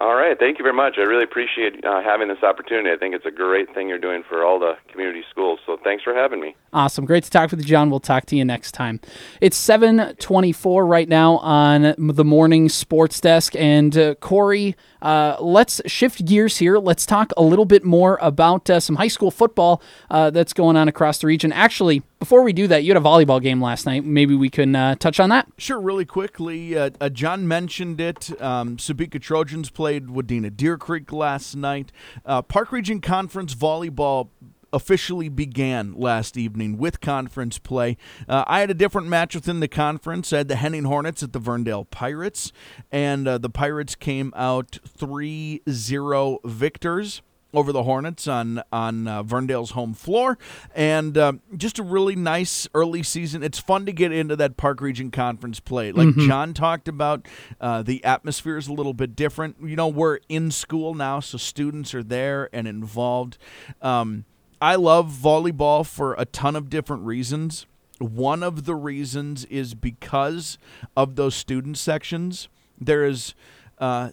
All 0.00 0.14
right. 0.14 0.36
Thank 0.38 0.58
you 0.58 0.64
very 0.64 0.74
much. 0.74 0.94
I 0.98 1.02
really 1.02 1.22
appreciate 1.22 1.84
uh, 1.84 2.02
having 2.02 2.26
this 2.28 2.42
opportunity. 2.42 2.90
I 2.90 2.96
think 2.96 3.14
it's 3.14 3.26
a 3.26 3.30
great 3.30 3.72
thing 3.72 3.88
you're 3.88 3.98
doing 3.98 4.24
for 4.28 4.44
all 4.44 4.58
the 4.58 4.74
community 4.90 5.22
schools. 5.30 5.60
So 5.64 5.78
thanks 5.82 6.02
for 6.02 6.12
having 6.12 6.40
me. 6.40 6.56
Awesome. 6.74 7.04
Great 7.04 7.22
to 7.24 7.28
talk 7.30 7.50
with 7.50 7.60
you, 7.60 7.66
Jon. 7.66 7.90
We'll 7.90 8.00
talk 8.00 8.24
to 8.26 8.36
you 8.36 8.46
next 8.46 8.72
time. 8.72 8.98
It's 9.42 9.58
724 9.58 10.86
right 10.86 11.06
now 11.06 11.36
on 11.38 11.94
the 11.98 12.24
morning 12.24 12.70
sports 12.70 13.20
desk. 13.20 13.54
And 13.56 13.94
uh, 13.94 14.14
Corey, 14.14 14.74
uh, 15.02 15.36
let's 15.38 15.82
shift 15.84 16.24
gears 16.24 16.56
here. 16.56 16.78
Let's 16.78 17.04
talk 17.04 17.30
a 17.36 17.42
little 17.42 17.66
bit 17.66 17.84
more 17.84 18.18
about 18.22 18.70
uh, 18.70 18.80
some 18.80 18.96
high 18.96 19.08
school 19.08 19.30
football 19.30 19.82
uh, 20.10 20.30
that's 20.30 20.54
going 20.54 20.76
on 20.78 20.88
across 20.88 21.18
the 21.18 21.26
region. 21.26 21.52
Actually, 21.52 22.04
before 22.18 22.42
we 22.42 22.54
do 22.54 22.66
that, 22.68 22.84
you 22.84 22.94
had 22.94 22.96
a 22.96 23.04
volleyball 23.04 23.42
game 23.42 23.60
last 23.60 23.84
night. 23.84 24.02
Maybe 24.06 24.34
we 24.34 24.48
can 24.48 24.74
uh, 24.74 24.94
touch 24.94 25.20
on 25.20 25.28
that. 25.28 25.48
Sure, 25.58 25.78
really 25.78 26.06
quickly. 26.06 26.74
Uh, 26.74 26.88
Jon 27.10 27.46
mentioned 27.46 28.00
it. 28.00 28.40
Um, 28.40 28.78
Sebeka 28.78 29.20
Trojans 29.20 29.68
played 29.68 30.06
Wadena 30.06 30.56
Deer 30.56 30.78
Creek 30.78 31.12
last 31.12 31.54
night. 31.54 31.92
Park 32.24 32.72
Region 32.72 33.02
Conference 33.02 33.54
volleyball 33.54 34.30
officially 34.72 35.28
began 35.28 35.94
last 35.94 36.36
evening 36.36 36.78
with 36.78 37.00
conference 37.00 37.58
play. 37.58 37.96
Uh, 38.28 38.44
I 38.46 38.60
had 38.60 38.70
a 38.70 38.74
different 38.74 39.08
match 39.08 39.34
within 39.34 39.60
the 39.60 39.68
conference. 39.68 40.32
I 40.32 40.38
had 40.38 40.48
the 40.48 40.56
Henning 40.56 40.84
Hornets 40.84 41.22
at 41.22 41.32
the 41.32 41.40
Verndale 41.40 41.88
Pirates, 41.90 42.52
and 42.90 43.28
uh, 43.28 43.38
the 43.38 43.50
Pirates 43.50 43.94
came 43.94 44.32
out 44.36 44.78
3 44.86 45.62
0 45.68 46.38
victors 46.44 47.22
over 47.54 47.72
the 47.72 47.82
Hornets 47.82 48.26
on 48.26 48.62
on 48.72 49.06
uh, 49.06 49.22
Verndale's 49.22 49.72
home 49.72 49.94
floor, 49.94 50.38
and 50.74 51.16
uh, 51.18 51.34
just 51.56 51.78
a 51.78 51.82
really 51.82 52.16
nice 52.16 52.66
early 52.74 53.02
season. 53.02 53.42
It's 53.42 53.58
fun 53.58 53.86
to 53.86 53.92
get 53.92 54.12
into 54.12 54.36
that 54.36 54.56
Park 54.56 54.80
Region 54.80 55.10
Conference 55.10 55.60
play. 55.60 55.92
Like 55.92 56.08
mm-hmm. 56.08 56.28
Jon 56.28 56.54
talked 56.54 56.88
about, 56.88 57.26
uh, 57.60 57.82
the 57.82 58.02
atmosphere 58.04 58.56
is 58.56 58.68
a 58.68 58.72
little 58.72 58.94
bit 58.94 59.14
different. 59.14 59.56
You 59.62 59.76
know, 59.76 59.88
we're 59.88 60.20
in 60.28 60.50
school 60.50 60.94
now, 60.94 61.20
so 61.20 61.38
students 61.38 61.94
are 61.94 62.02
there 62.02 62.48
and 62.52 62.66
involved. 62.66 63.38
Um, 63.80 64.24
I 64.62 64.76
love 64.76 65.10
volleyball 65.10 65.84
for 65.84 66.14
a 66.14 66.24
ton 66.24 66.54
of 66.54 66.70
different 66.70 67.02
reasons. 67.02 67.66
One 67.98 68.44
of 68.44 68.64
the 68.64 68.76
reasons 68.76 69.44
is 69.46 69.74
because 69.74 70.56
of 70.96 71.16
those 71.16 71.34
student 71.34 71.76
sections. 71.78 72.48
There 72.80 73.04
is, 73.04 73.34
uh, 73.80 74.10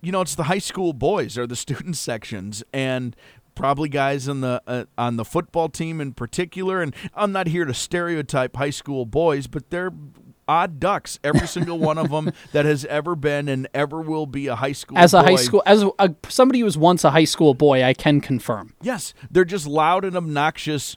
you 0.00 0.10
know, 0.10 0.20
it's 0.20 0.34
the 0.34 0.44
high 0.44 0.58
school 0.58 0.94
boys 0.94 1.38
are 1.38 1.46
the 1.46 1.54
student 1.66 1.96
sections, 1.96 2.64
and 2.72 3.14
probably 3.54 3.88
guys 3.88 4.28
on 4.28 4.40
the 4.40 4.60
uh, 4.66 4.84
on 4.98 5.14
the 5.14 5.24
football 5.24 5.68
team 5.68 6.00
in 6.00 6.12
particular. 6.12 6.82
And 6.82 6.92
I'm 7.14 7.30
not 7.30 7.46
here 7.46 7.64
to 7.64 7.72
stereotype 7.72 8.56
high 8.56 8.70
school 8.70 9.06
boys, 9.06 9.46
but 9.46 9.70
they're 9.70 9.92
odd 10.48 10.80
ducks, 10.80 11.18
every 11.24 11.46
single 11.46 11.78
one 11.78 11.98
of 11.98 12.10
them 12.10 12.32
that 12.52 12.64
has 12.64 12.84
ever 12.86 13.14
been 13.14 13.48
and 13.48 13.68
ever 13.74 14.00
will 14.00 14.26
be 14.26 14.46
a 14.46 14.56
high 14.56 14.72
school. 14.72 14.98
As 14.98 15.14
a 15.14 15.20
boy. 15.20 15.26
high 15.26 15.36
school, 15.36 15.62
as 15.66 15.84
a, 15.98 16.14
somebody 16.28 16.60
who 16.60 16.64
was 16.64 16.78
once 16.78 17.04
a 17.04 17.10
high 17.10 17.24
school 17.24 17.54
boy, 17.54 17.82
I 17.82 17.94
can 17.94 18.20
confirm. 18.20 18.74
Yes, 18.82 19.14
they're 19.30 19.44
just 19.44 19.66
loud 19.66 20.04
and 20.04 20.16
obnoxious 20.16 20.96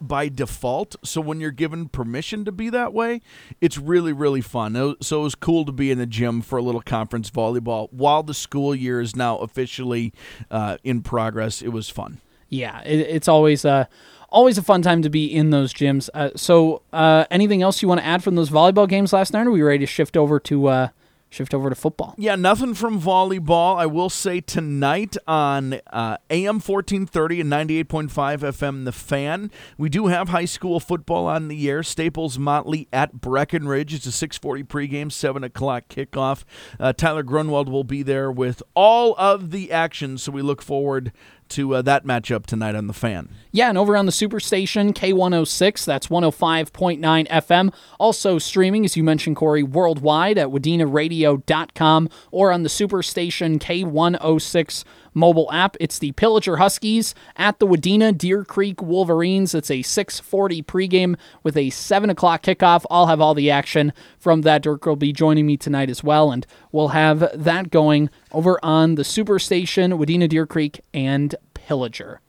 by 0.00 0.28
default. 0.28 0.96
So 1.04 1.20
when 1.20 1.40
you're 1.40 1.50
given 1.50 1.88
permission 1.88 2.44
to 2.46 2.52
be 2.52 2.70
that 2.70 2.92
way, 2.92 3.20
it's 3.60 3.76
really 3.76 4.12
really 4.12 4.40
fun. 4.40 4.96
So 5.02 5.20
it 5.20 5.22
was 5.22 5.34
cool 5.34 5.64
to 5.66 5.72
be 5.72 5.90
in 5.90 5.98
the 5.98 6.06
gym 6.06 6.40
for 6.40 6.58
a 6.58 6.62
little 6.62 6.80
conference 6.80 7.30
volleyball 7.30 7.92
while 7.92 8.22
the 8.22 8.34
school 8.34 8.74
year 8.74 9.00
is 9.00 9.14
now 9.14 9.38
officially 9.38 10.12
uh, 10.50 10.78
in 10.82 11.02
progress. 11.02 11.60
It 11.62 11.68
was 11.68 11.88
fun. 11.88 12.20
Yeah, 12.50 12.82
it, 12.82 12.98
it's 13.00 13.28
always 13.28 13.64
uh, 13.64 13.86
always 14.28 14.58
a 14.58 14.62
fun 14.62 14.82
time 14.82 15.02
to 15.02 15.10
be 15.10 15.26
in 15.26 15.50
those 15.50 15.72
gyms. 15.72 16.08
Uh, 16.12 16.30
so, 16.36 16.82
uh, 16.92 17.24
anything 17.30 17.62
else 17.62 17.82
you 17.82 17.88
want 17.88 18.00
to 18.00 18.06
add 18.06 18.22
from 18.22 18.34
those 18.34 18.50
volleyball 18.50 18.88
games 18.88 19.12
last 19.12 19.32
night? 19.32 19.46
Or 19.46 19.50
are 19.50 19.52
we 19.52 19.62
ready 19.62 19.78
to 19.80 19.86
shift 19.86 20.16
over 20.16 20.38
to 20.40 20.66
uh, 20.66 20.88
shift 21.30 21.54
over 21.54 21.70
to 21.70 21.76
football? 21.76 22.14
Yeah, 22.18 22.34
nothing 22.34 22.74
from 22.74 23.00
volleyball. 23.00 23.76
I 23.76 23.86
will 23.86 24.10
say 24.10 24.40
tonight 24.40 25.16
on 25.26 25.74
uh, 25.92 26.18
AM 26.28 26.56
1430 26.56 27.40
and 27.42 27.52
98.5 27.52 28.08
FM 28.08 28.84
The 28.84 28.92
Fan, 28.92 29.50
we 29.78 29.88
do 29.88 30.08
have 30.08 30.30
high 30.30 30.44
school 30.44 30.80
football 30.80 31.26
on 31.26 31.48
the 31.48 31.70
air. 31.70 31.82
Staples 31.82 32.38
Motley 32.38 32.88
at 32.92 33.20
Breckenridge. 33.20 33.94
It's 33.94 34.06
a 34.06 34.12
640 34.12 34.64
pregame, 34.64 35.12
7 35.12 35.44
o'clock 35.44 35.84
kickoff. 35.88 36.44
Uh, 36.78 36.92
Tyler 36.92 37.22
Grunwald 37.22 37.68
will 37.68 37.84
be 37.84 38.02
there 38.02 38.30
with 38.30 38.62
all 38.74 39.14
of 39.16 39.50
the 39.50 39.70
action, 39.70 40.18
so 40.18 40.32
we 40.32 40.42
look 40.42 40.62
forward 40.62 41.12
to 41.50 41.74
uh, 41.74 41.82
that 41.82 42.04
matchup 42.04 42.46
tonight 42.46 42.74
on 42.74 42.86
the 42.86 42.92
fan. 42.92 43.28
Yeah, 43.52 43.68
and 43.68 43.76
over 43.76 43.96
on 43.96 44.06
the 44.06 44.12
Superstation 44.12 44.92
K106, 44.92 45.84
that's 45.84 46.06
105.9 46.06 47.28
FM. 47.28 47.74
Also 47.98 48.38
streaming, 48.38 48.84
as 48.84 48.96
you 48.96 49.02
mentioned, 49.02 49.36
Corey, 49.36 49.62
worldwide 49.62 50.38
at 50.38 50.48
wadenaradio.com 50.48 52.08
or 52.30 52.52
on 52.52 52.62
the 52.62 52.68
Superstation 52.68 53.58
K106 53.58 54.84
mobile 55.14 55.50
app. 55.52 55.76
It's 55.80 55.98
the 55.98 56.12
Pillager 56.12 56.58
Huskies 56.58 57.14
at 57.36 57.58
the 57.58 57.66
Wadena 57.66 58.16
Deer 58.16 58.44
Creek 58.44 58.82
Wolverines. 58.82 59.54
It's 59.54 59.70
a 59.70 59.82
640 59.82 60.62
pregame 60.62 61.16
with 61.42 61.56
a 61.56 61.70
7 61.70 62.10
o'clock 62.10 62.42
kickoff. 62.42 62.84
I'll 62.90 63.06
have 63.06 63.20
all 63.20 63.34
the 63.34 63.50
action 63.50 63.92
from 64.18 64.42
that. 64.42 64.62
Dirk 64.62 64.84
will 64.86 64.96
be 64.96 65.12
joining 65.12 65.46
me 65.46 65.56
tonight 65.56 65.90
as 65.90 66.04
well, 66.04 66.30
and 66.30 66.46
we'll 66.72 66.88
have 66.88 67.30
that 67.34 67.70
going 67.70 68.10
over 68.32 68.58
on 68.62 68.94
the 68.94 69.02
Superstation, 69.02 69.98
Wadena 69.98 70.28
Deer 70.28 70.46
Creek, 70.46 70.80
and 70.92 71.34
Pillager. 71.54 72.20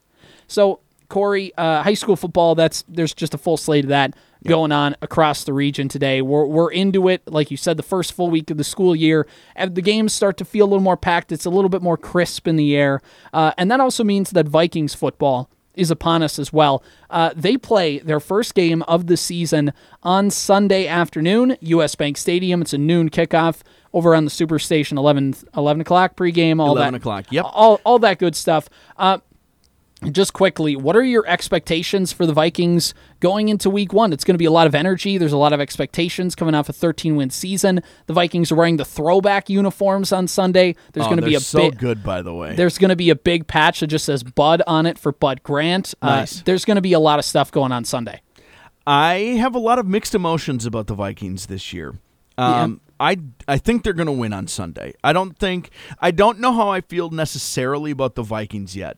So, 0.48 0.82
Corey, 1.12 1.52
uh, 1.58 1.84
high 1.84 1.94
school 1.94 2.16
football, 2.16 2.56
that's 2.56 2.86
there's 2.88 3.14
just 3.14 3.34
a 3.34 3.38
full 3.38 3.58
slate 3.58 3.84
of 3.84 3.90
that 3.90 4.16
yep. 4.42 4.50
going 4.50 4.72
on 4.72 4.96
across 5.02 5.44
the 5.44 5.52
region 5.52 5.90
today. 5.90 6.22
We're, 6.22 6.46
we're 6.46 6.72
into 6.72 7.10
it. 7.10 7.22
Like 7.28 7.52
you 7.52 7.58
said, 7.58 7.76
the 7.76 7.84
first 7.84 8.14
full 8.14 8.30
week 8.30 8.50
of 8.50 8.58
the 8.58 8.64
school 8.64 8.96
year, 8.96 9.28
and 9.54 9.76
the 9.76 9.82
games 9.82 10.14
start 10.14 10.38
to 10.38 10.46
feel 10.46 10.66
a 10.66 10.70
little 10.70 10.80
more 10.80 10.96
packed. 10.96 11.34
It's 11.34 11.44
a 11.44 11.50
little 11.50 11.68
bit 11.68 11.82
more 11.82 11.98
crisp 11.98 12.48
in 12.48 12.56
the 12.56 12.78
air. 12.78 13.02
Uh, 13.34 13.52
and 13.58 13.70
that 13.70 13.82
also 13.82 14.06
means 14.06 14.32
that 14.32 14.48
Vikings 14.48 14.96
football 14.96 15.50
is 15.76 15.92
upon 15.92 16.24
us 16.24 16.40
as 16.40 16.54
well. 16.54 16.82
Uh, 17.10 17.32
they 17.36 17.58
play 17.58 18.00
their 18.00 18.22
first 18.22 18.56
game 18.56 18.82
of 18.84 19.08
the 19.08 19.18
season 19.18 19.74
on 20.04 20.30
Sunday 20.30 20.88
afternoon, 20.88 21.58
US 21.60 21.96
Bank 21.96 22.16
Stadium. 22.16 22.62
It's 22.62 22.74
a 22.74 22.78
noon 22.78 23.10
kickoff 23.10 23.64
over 23.92 24.16
on 24.16 24.24
the 24.24 24.32
Superstation, 24.32 24.98
11, 24.98 25.36
11 25.58 25.82
o'clock 25.82 26.16
pregame, 26.16 26.62
all 26.62 26.72
11 26.78 26.94
that. 26.94 26.98
o'clock, 27.00 27.26
yep. 27.32 27.46
All, 27.50 27.82
all 27.84 28.00
that 28.00 28.18
good 28.18 28.36
stuff. 28.36 28.70
Uh, 28.96 29.18
just 30.10 30.34
quickly, 30.34 30.76
what 30.76 30.96
are 30.96 31.04
your 31.04 31.28
expectations 31.28 32.12
for 32.12 32.26
the 32.26 32.34
Vikings 32.34 32.94
going 33.20 33.50
into 33.50 33.70
week 33.70 33.94
one? 33.94 34.12
It's 34.12 34.24
going 34.24 34.34
to 34.34 34.40
be 34.40 34.46
a 34.46 34.52
lot 34.52 34.66
of 34.66 34.74
energy. 34.74 35.18
There's 35.18 35.32
a 35.32 35.38
lot 35.38 35.54
of 35.54 35.62
expectations 35.62 36.34
coming 36.34 36.56
off 36.56 36.70
a 36.70 36.74
13 36.74 37.16
win 37.16 37.30
season. 37.30 37.82
The 38.08 38.14
Vikings 38.14 38.52
are 38.52 38.56
wearing 38.56 38.78
the 38.78 38.86
throwback 38.86 39.50
uniforms 39.50 40.12
on 40.12 40.28
Sunday. 40.28 40.76
There's 40.94 41.06
oh, 41.06 41.10
going 41.10 41.22
to 41.22 41.26
be 41.26 41.36
a 41.36 41.40
so 41.40 41.70
big, 41.70 41.78
good, 41.78 42.04
by 42.04 42.24
the 42.24 42.34
way. 42.34 42.56
There's 42.56 42.80
going 42.80 42.90
to 42.90 42.96
be 42.96 43.12
a 43.12 43.16
big 43.16 43.46
patch 43.46 43.82
that 43.82 43.88
just 43.88 44.06
says 44.06 44.24
Bud 44.24 44.64
on 44.66 44.88
it 44.88 44.98
for 44.98 45.12
Bud 45.12 45.44
Grant. 45.44 45.94
Uh, 46.02 46.08
nice. 46.08 46.40
Uh, 46.40 46.44
there's 46.46 46.66
going 46.66 46.76
to 46.76 46.82
be 46.82 46.94
a 46.94 47.00
lot 47.00 47.20
of 47.20 47.26
stuff 47.26 47.52
going 47.52 47.72
on 47.72 47.86
Sunday. 47.86 48.22
I 48.88 49.38
have 49.40 49.54
a 49.54 49.60
lot 49.60 49.78
of 49.78 49.86
mixed 49.86 50.16
emotions 50.16 50.66
about 50.66 50.88
the 50.88 50.96
Vikings 50.96 51.46
this 51.46 51.72
year. 51.72 52.00
Um, 52.38 52.82
yeah. 52.84 52.92
I 53.00 53.18
I 53.48 53.58
think 53.58 53.84
they're 53.84 53.94
going 53.94 54.08
to 54.08 54.12
win 54.12 54.34
on 54.34 54.48
Sunday. 54.48 54.94
I 55.04 55.14
don't 55.14 55.38
think 55.38 55.70
I 56.00 56.12
don't 56.12 56.40
know 56.40 56.54
how 56.54 56.70
I 56.70 56.82
feel 56.82 57.10
necessarily 57.10 57.92
about 57.92 58.16
the 58.16 58.24
Vikings 58.24 58.76
yet. 58.76 58.98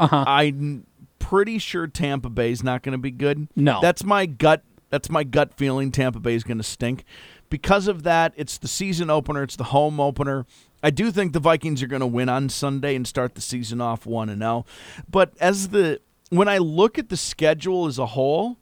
Uh-huh. 0.00 0.24
I'm 0.26 0.86
pretty 1.18 1.58
sure 1.58 1.86
Tampa 1.86 2.30
Bay 2.30 2.50
is 2.50 2.62
not 2.62 2.82
going 2.82 2.92
to 2.92 2.98
be 2.98 3.10
good. 3.10 3.48
No, 3.54 3.80
that's 3.80 4.04
my 4.04 4.26
gut. 4.26 4.64
That's 4.88 5.08
my 5.08 5.22
gut 5.22 5.54
feeling. 5.54 5.92
Tampa 5.92 6.18
Bay 6.18 6.34
is 6.34 6.42
going 6.42 6.58
to 6.58 6.64
stink. 6.64 7.04
Because 7.48 7.86
of 7.86 8.02
that, 8.02 8.32
it's 8.36 8.58
the 8.58 8.68
season 8.68 9.10
opener. 9.10 9.42
It's 9.42 9.56
the 9.56 9.64
home 9.64 10.00
opener. 10.00 10.46
I 10.82 10.90
do 10.90 11.10
think 11.10 11.32
the 11.32 11.40
Vikings 11.40 11.82
are 11.82 11.86
going 11.86 12.00
to 12.00 12.06
win 12.06 12.28
on 12.28 12.48
Sunday 12.48 12.96
and 12.96 13.06
start 13.06 13.34
the 13.34 13.40
season 13.40 13.80
off 13.80 14.06
one 14.06 14.28
and 14.28 14.40
zero. 14.40 14.64
Oh. 14.66 15.02
But 15.08 15.34
as 15.40 15.68
the 15.68 16.00
when 16.30 16.48
I 16.48 16.58
look 16.58 16.98
at 16.98 17.08
the 17.08 17.16
schedule 17.16 17.86
as 17.86 17.98
a 17.98 18.06
whole, 18.06 18.56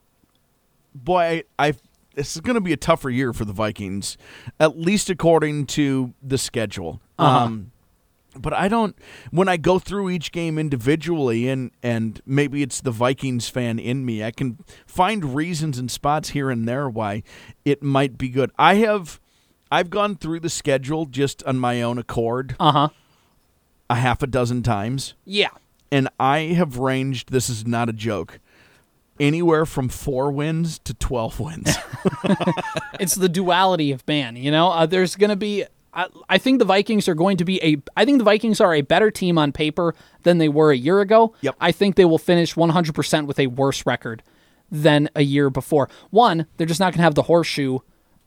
boy, 0.94 1.44
I, 1.58 1.68
I 1.68 1.74
this 2.14 2.34
is 2.34 2.40
going 2.40 2.54
to 2.54 2.60
be 2.60 2.72
a 2.72 2.76
tougher 2.76 3.10
year 3.10 3.32
for 3.32 3.44
the 3.44 3.52
Vikings, 3.52 4.18
at 4.58 4.76
least 4.76 5.08
according 5.08 5.66
to 5.66 6.12
the 6.22 6.36
schedule. 6.36 7.00
Uh-huh. 7.18 7.44
Um, 7.44 7.72
but 8.40 8.52
I 8.52 8.68
don't 8.68 8.96
when 9.30 9.48
I 9.48 9.56
go 9.56 9.78
through 9.78 10.10
each 10.10 10.32
game 10.32 10.58
individually 10.58 11.48
and 11.48 11.70
and 11.82 12.20
maybe 12.24 12.62
it's 12.62 12.80
the 12.80 12.90
Vikings 12.90 13.48
fan 13.48 13.78
in 13.78 14.04
me, 14.04 14.22
I 14.24 14.30
can 14.30 14.58
find 14.86 15.34
reasons 15.34 15.78
and 15.78 15.90
spots 15.90 16.30
here 16.30 16.50
and 16.50 16.66
there 16.66 16.88
why 16.88 17.22
it 17.64 17.82
might 17.82 18.18
be 18.18 18.28
good. 18.28 18.50
I 18.58 18.76
have 18.76 19.20
I've 19.70 19.90
gone 19.90 20.16
through 20.16 20.40
the 20.40 20.50
schedule 20.50 21.06
just 21.06 21.42
on 21.44 21.58
my 21.58 21.82
own 21.82 21.98
accord. 21.98 22.56
Uh-huh. 22.58 22.88
A 23.90 23.94
half 23.94 24.22
a 24.22 24.26
dozen 24.26 24.62
times. 24.62 25.14
Yeah. 25.24 25.50
And 25.90 26.08
I 26.20 26.38
have 26.38 26.78
ranged 26.78 27.30
this 27.30 27.48
is 27.48 27.66
not 27.66 27.88
a 27.88 27.92
joke. 27.92 28.40
Anywhere 29.20 29.66
from 29.66 29.88
four 29.88 30.30
wins 30.30 30.78
to 30.80 30.94
12 30.94 31.40
wins. 31.40 31.76
it's 33.00 33.14
the 33.14 33.28
duality 33.28 33.90
of 33.90 34.06
man, 34.06 34.36
you 34.36 34.50
know? 34.50 34.70
Uh, 34.70 34.86
there's 34.86 35.16
going 35.16 35.30
to 35.30 35.36
be 35.36 35.64
I, 35.92 36.38
think 36.38 36.58
the 36.58 36.64
Vikings 36.64 37.08
are 37.08 37.14
going 37.14 37.36
to 37.38 37.44
be 37.44 37.62
a. 37.62 37.76
I 37.96 38.04
think 38.04 38.18
the 38.18 38.24
Vikings 38.24 38.60
are 38.60 38.74
a 38.74 38.82
better 38.82 39.10
team 39.10 39.38
on 39.38 39.52
paper 39.52 39.94
than 40.22 40.38
they 40.38 40.48
were 40.48 40.70
a 40.70 40.76
year 40.76 41.00
ago. 41.00 41.34
Yep. 41.40 41.56
I 41.60 41.72
think 41.72 41.96
they 41.96 42.04
will 42.04 42.18
finish 42.18 42.54
100% 42.54 43.26
with 43.26 43.38
a 43.38 43.46
worse 43.48 43.86
record 43.86 44.22
than 44.70 45.08
a 45.16 45.22
year 45.22 45.50
before. 45.50 45.88
One, 46.10 46.46
they're 46.56 46.66
just 46.66 46.80
not 46.80 46.92
going 46.92 46.98
to 46.98 47.04
have 47.04 47.14
the 47.14 47.22
horseshoe, 47.22 47.78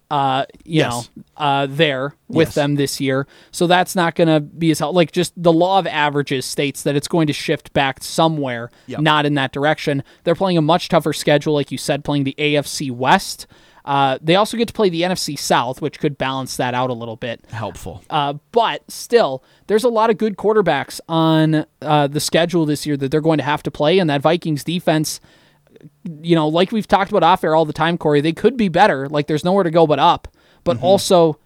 uh, 0.09 0.45
you 0.63 0.79
yes. 0.79 1.09
know, 1.15 1.23
uh, 1.37 1.67
there 1.69 2.15
with 2.27 2.49
yes. 2.49 2.55
them 2.55 2.75
this 2.75 2.99
year. 2.99 3.27
So 3.51 3.67
that's 3.67 3.95
not 3.95 4.15
going 4.15 4.27
to 4.27 4.39
be 4.39 4.71
as 4.71 4.79
helpful. 4.79 4.95
Like 4.95 5.11
just 5.11 5.33
the 5.41 5.53
law 5.53 5.79
of 5.79 5.87
averages 5.87 6.45
states 6.45 6.83
that 6.83 6.95
it's 6.95 7.07
going 7.07 7.27
to 7.27 7.33
shift 7.33 7.73
back 7.73 8.03
somewhere, 8.03 8.71
yep. 8.87 8.99
not 8.99 9.25
in 9.25 9.35
that 9.35 9.51
direction. 9.51 10.03
They're 10.23 10.35
playing 10.35 10.57
a 10.57 10.61
much 10.61 10.89
tougher 10.89 11.13
schedule, 11.13 11.53
like 11.53 11.71
you 11.71 11.77
said, 11.77 12.03
playing 12.03 12.23
the 12.23 12.35
AFC 12.37 12.91
West. 12.91 13.47
Uh, 13.83 14.17
they 14.21 14.35
also 14.35 14.57
get 14.57 14.67
to 14.67 14.73
play 14.73 14.89
the 14.89 15.01
NFC 15.01 15.37
South, 15.37 15.81
which 15.81 15.99
could 15.99 16.17
balance 16.17 16.57
that 16.57 16.73
out 16.73 16.89
a 16.89 16.93
little 16.93 17.15
bit. 17.15 17.43
Helpful. 17.51 18.03
Uh, 18.09 18.33
but 18.51 18.89
still, 18.89 19.43
there's 19.67 19.83
a 19.83 19.89
lot 19.89 20.09
of 20.09 20.17
good 20.17 20.37
quarterbacks 20.37 20.99
on 21.09 21.65
uh, 21.81 22.07
the 22.07 22.19
schedule 22.19 22.65
this 22.65 22.85
year 22.85 22.95
that 22.97 23.09
they're 23.11 23.21
going 23.21 23.39
to 23.39 23.43
have 23.43 23.63
to 23.63 23.71
play, 23.71 23.99
and 23.99 24.09
that 24.09 24.21
Vikings 24.21 24.63
defense, 24.63 25.19
you 26.21 26.35
know, 26.35 26.47
like 26.47 26.71
we've 26.71 26.87
talked 26.87 27.11
about 27.11 27.23
off 27.23 27.43
air 27.43 27.55
all 27.55 27.65
the 27.65 27.73
time, 27.73 27.97
Corey, 27.97 28.21
they 28.21 28.33
could 28.33 28.57
be 28.57 28.69
better. 28.69 29.09
Like, 29.09 29.27
there's 29.27 29.43
nowhere 29.43 29.63
to 29.63 29.71
go 29.71 29.87
but 29.87 29.99
up. 29.99 30.27
But 30.63 30.77
mm-hmm. 30.77 30.85
also, 30.85 31.39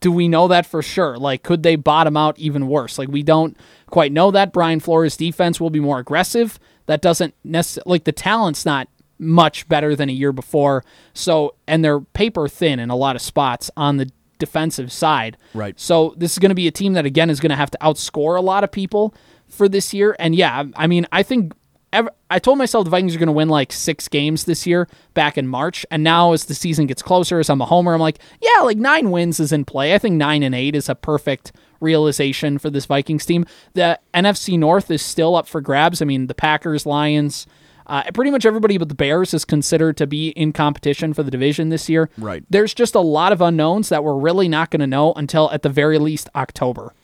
do 0.00 0.12
we 0.12 0.28
know 0.28 0.48
that 0.48 0.66
for 0.66 0.82
sure? 0.82 1.18
Like, 1.18 1.42
could 1.42 1.62
they 1.62 1.76
bottom 1.76 2.16
out 2.16 2.38
even 2.38 2.68
worse? 2.68 2.98
Like, 2.98 3.08
we 3.08 3.22
don't 3.22 3.56
quite 3.86 4.12
know 4.12 4.30
that. 4.30 4.52
Brian 4.52 4.80
Flores' 4.80 5.16
defense 5.16 5.60
will 5.60 5.70
be 5.70 5.80
more 5.80 5.98
aggressive. 5.98 6.58
That 6.86 7.02
doesn't 7.02 7.34
necessarily, 7.44 7.90
like, 7.90 8.04
the 8.04 8.12
talent's 8.12 8.64
not 8.64 8.88
much 9.20 9.68
better 9.68 9.94
than 9.94 10.08
a 10.08 10.12
year 10.12 10.32
before. 10.32 10.84
So, 11.14 11.54
and 11.66 11.84
they're 11.84 12.00
paper 12.00 12.48
thin 12.48 12.78
in 12.78 12.90
a 12.90 12.96
lot 12.96 13.16
of 13.16 13.22
spots 13.22 13.70
on 13.76 13.98
the 13.98 14.10
defensive 14.38 14.90
side. 14.90 15.36
Right. 15.54 15.78
So, 15.78 16.14
this 16.16 16.32
is 16.32 16.38
going 16.38 16.50
to 16.50 16.54
be 16.54 16.66
a 16.66 16.72
team 16.72 16.94
that, 16.94 17.06
again, 17.06 17.30
is 17.30 17.40
going 17.40 17.50
to 17.50 17.56
have 17.56 17.70
to 17.72 17.78
outscore 17.78 18.36
a 18.36 18.40
lot 18.40 18.64
of 18.64 18.72
people 18.72 19.14
for 19.48 19.68
this 19.68 19.92
year. 19.92 20.16
And 20.18 20.34
yeah, 20.34 20.64
I 20.74 20.86
mean, 20.86 21.06
I 21.12 21.22
think. 21.22 21.52
I 21.92 22.38
told 22.38 22.56
myself 22.56 22.84
the 22.84 22.90
Vikings 22.90 23.16
are 23.16 23.18
going 23.18 23.26
to 23.26 23.32
win 23.32 23.48
like 23.48 23.72
six 23.72 24.06
games 24.06 24.44
this 24.44 24.64
year 24.64 24.86
back 25.12 25.36
in 25.36 25.48
March, 25.48 25.84
and 25.90 26.04
now 26.04 26.32
as 26.32 26.44
the 26.44 26.54
season 26.54 26.86
gets 26.86 27.02
closer, 27.02 27.40
as 27.40 27.50
I'm 27.50 27.60
a 27.60 27.64
homer, 27.64 27.92
I'm 27.92 28.00
like, 28.00 28.20
yeah, 28.40 28.62
like 28.62 28.76
nine 28.76 29.10
wins 29.10 29.40
is 29.40 29.50
in 29.50 29.64
play. 29.64 29.92
I 29.92 29.98
think 29.98 30.14
nine 30.14 30.44
and 30.44 30.54
eight 30.54 30.76
is 30.76 30.88
a 30.88 30.94
perfect 30.94 31.50
realization 31.80 32.58
for 32.58 32.70
this 32.70 32.86
Vikings 32.86 33.26
team. 33.26 33.44
The 33.72 33.98
NFC 34.14 34.56
North 34.56 34.88
is 34.88 35.02
still 35.02 35.34
up 35.34 35.48
for 35.48 35.60
grabs. 35.60 36.00
I 36.00 36.04
mean, 36.04 36.28
the 36.28 36.34
Packers, 36.34 36.86
Lions, 36.86 37.46
uh, 37.90 38.04
pretty 38.14 38.30
much 38.30 38.46
everybody 38.46 38.78
but 38.78 38.88
the 38.88 38.94
Bears 38.94 39.34
is 39.34 39.44
considered 39.44 39.96
to 39.98 40.06
be 40.06 40.28
in 40.30 40.52
competition 40.52 41.12
for 41.12 41.22
the 41.22 41.30
division 41.30 41.68
this 41.68 41.88
year. 41.88 42.08
Right. 42.16 42.44
There's 42.48 42.72
just 42.72 42.94
a 42.94 43.00
lot 43.00 43.32
of 43.32 43.40
unknowns 43.40 43.88
that 43.88 44.04
we're 44.04 44.16
really 44.16 44.48
not 44.48 44.70
going 44.70 44.80
to 44.80 44.86
know 44.86 45.12
until 45.14 45.50
at 45.50 45.62
the 45.62 45.68
very 45.68 45.98
least 45.98 46.28
October. 46.34 46.94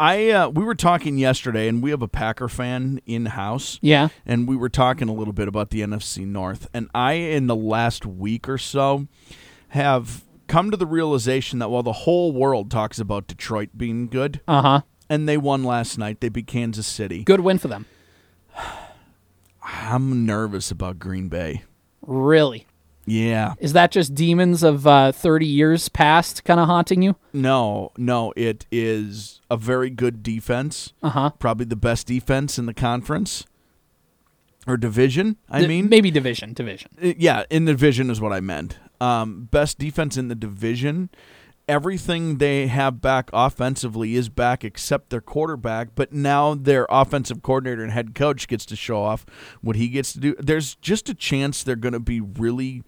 I 0.00 0.30
uh, 0.30 0.48
we 0.50 0.62
were 0.62 0.76
talking 0.76 1.18
yesterday, 1.18 1.66
and 1.66 1.82
we 1.82 1.90
have 1.90 2.02
a 2.02 2.08
Packer 2.08 2.48
fan 2.48 3.00
in 3.04 3.26
house. 3.26 3.80
Yeah, 3.82 4.10
and 4.24 4.46
we 4.46 4.54
were 4.54 4.68
talking 4.68 5.08
a 5.08 5.12
little 5.12 5.32
bit 5.32 5.48
about 5.48 5.70
the 5.70 5.80
NFC 5.80 6.24
North, 6.24 6.68
and 6.72 6.88
I 6.94 7.14
in 7.14 7.48
the 7.48 7.56
last 7.56 8.06
week 8.06 8.48
or 8.48 8.58
so 8.58 9.08
have 9.70 10.22
come 10.46 10.70
to 10.70 10.76
the 10.76 10.86
realization 10.86 11.58
that 11.58 11.68
while 11.68 11.82
the 11.82 11.92
whole 11.92 12.30
world 12.30 12.70
talks 12.70 13.00
about 13.00 13.26
Detroit 13.26 13.70
being 13.76 14.06
good, 14.06 14.40
uh 14.46 14.62
huh, 14.62 14.80
and 15.10 15.28
they 15.28 15.36
won 15.36 15.64
last 15.64 15.98
night, 15.98 16.20
they 16.20 16.28
beat 16.28 16.46
Kansas 16.46 16.86
City. 16.86 17.24
Good 17.24 17.40
win 17.40 17.58
for 17.58 17.66
them. 17.66 17.86
I'm 19.68 20.24
nervous 20.24 20.70
about 20.70 20.98
Green 20.98 21.28
Bay. 21.28 21.64
Really? 22.02 22.66
Yeah. 23.06 23.54
Is 23.58 23.72
that 23.72 23.90
just 23.90 24.14
demons 24.14 24.62
of 24.62 24.86
uh, 24.86 25.12
30 25.12 25.46
years 25.46 25.88
past 25.88 26.44
kind 26.44 26.60
of 26.60 26.66
haunting 26.66 27.02
you? 27.02 27.16
No, 27.32 27.90
no, 27.96 28.32
it 28.36 28.66
is 28.70 29.40
a 29.50 29.56
very 29.56 29.90
good 29.90 30.22
defense. 30.22 30.92
Uh 31.02 31.10
huh. 31.10 31.30
Probably 31.38 31.64
the 31.66 31.76
best 31.76 32.06
defense 32.06 32.58
in 32.58 32.66
the 32.66 32.74
conference 32.74 33.44
or 34.66 34.76
division. 34.76 35.36
I 35.48 35.66
mean, 35.66 35.88
maybe 35.88 36.10
division, 36.10 36.52
division. 36.52 36.90
Uh, 37.02 37.12
yeah, 37.16 37.44
in 37.50 37.64
the 37.64 37.72
division 37.72 38.10
is 38.10 38.20
what 38.20 38.32
I 38.32 38.40
meant. 38.40 38.78
Um, 39.00 39.48
best 39.50 39.78
defense 39.78 40.16
in 40.16 40.28
the 40.28 40.34
division. 40.34 41.08
Everything 41.68 42.38
they 42.38 42.66
have 42.68 43.02
back 43.02 43.28
offensively 43.32 44.14
is 44.14 44.30
back 44.30 44.64
except 44.64 45.10
their 45.10 45.20
quarterback, 45.20 45.88
but 45.94 46.12
now 46.12 46.54
their 46.54 46.86
offensive 46.88 47.42
coordinator 47.42 47.82
and 47.82 47.92
head 47.92 48.14
coach 48.14 48.48
gets 48.48 48.64
to 48.66 48.74
show 48.74 49.02
off 49.02 49.26
what 49.60 49.76
he 49.76 49.88
gets 49.88 50.14
to 50.14 50.18
do. 50.20 50.34
There's 50.38 50.76
just 50.76 51.10
a 51.10 51.14
chance 51.14 51.62
they're 51.62 51.76
going 51.76 51.92
to 51.92 52.00
be 52.00 52.22
really 52.22 52.84